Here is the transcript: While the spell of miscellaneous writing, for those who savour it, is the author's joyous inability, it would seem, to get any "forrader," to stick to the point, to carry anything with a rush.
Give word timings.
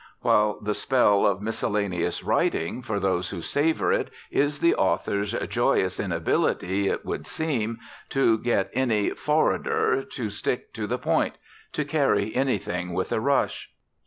While 0.21 0.59
the 0.59 0.73
spell 0.73 1.27
of 1.27 1.43
miscellaneous 1.43 2.23
writing, 2.23 2.81
for 2.81 2.99
those 2.99 3.29
who 3.29 3.43
savour 3.43 3.93
it, 3.93 4.09
is 4.31 4.59
the 4.59 4.73
author's 4.73 5.33
joyous 5.47 5.99
inability, 5.99 6.87
it 6.87 7.05
would 7.05 7.27
seem, 7.27 7.77
to 8.09 8.39
get 8.39 8.71
any 8.73 9.11
"forrader," 9.11 10.01
to 10.01 10.29
stick 10.31 10.73
to 10.73 10.87
the 10.87 10.97
point, 10.97 11.35
to 11.73 11.85
carry 11.85 12.35
anything 12.35 12.93
with 12.95 13.11
a 13.11 13.19
rush. 13.19 13.69